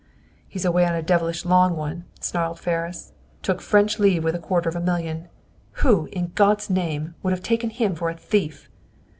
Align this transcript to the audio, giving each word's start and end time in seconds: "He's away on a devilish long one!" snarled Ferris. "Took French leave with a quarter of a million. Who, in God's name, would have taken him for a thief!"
"He's 0.49 0.65
away 0.65 0.87
on 0.87 0.95
a 0.95 1.03
devilish 1.03 1.45
long 1.45 1.77
one!" 1.77 2.05
snarled 2.19 2.59
Ferris. 2.59 3.11
"Took 3.43 3.61
French 3.61 3.99
leave 3.99 4.23
with 4.23 4.33
a 4.33 4.39
quarter 4.39 4.67
of 4.67 4.75
a 4.75 4.79
million. 4.81 5.27
Who, 5.85 6.07
in 6.11 6.31
God's 6.33 6.71
name, 6.71 7.13
would 7.21 7.33
have 7.33 7.43
taken 7.43 7.69
him 7.69 7.93
for 7.93 8.09
a 8.09 8.15
thief!" 8.17 8.67